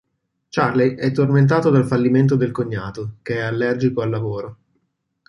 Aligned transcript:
Charley 0.49 0.95
è 0.95 1.11
tormentato 1.11 1.69
dal 1.69 1.85
fallimento 1.85 2.33
e 2.33 2.37
dal 2.37 2.49
cognato, 2.49 3.17
che 3.21 3.35
è 3.35 3.41
allergico 3.41 4.01
al 4.01 4.09
lavoro. 4.09 4.57